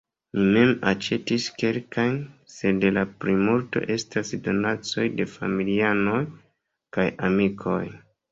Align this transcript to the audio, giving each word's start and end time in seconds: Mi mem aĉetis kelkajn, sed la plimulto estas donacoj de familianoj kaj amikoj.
Mi 0.37 0.43
mem 0.53 0.69
aĉetis 0.91 1.43
kelkajn, 1.63 2.15
sed 2.53 2.87
la 2.95 3.03
plimulto 3.25 3.83
estas 3.97 4.33
donacoj 4.47 5.05
de 5.21 5.27
familianoj 5.35 6.23
kaj 6.97 7.09
amikoj. 7.29 7.83